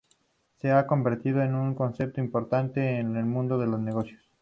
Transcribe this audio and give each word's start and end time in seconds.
Se 0.55 0.71
ha 0.71 0.87
convertido 0.87 1.43
en 1.43 1.53
un 1.53 1.75
concepto 1.75 2.19
importante 2.21 2.97
en 2.97 3.15
el 3.17 3.25
mundo 3.25 3.59
de 3.59 3.67
los 3.67 3.79
negocios. 3.79 4.19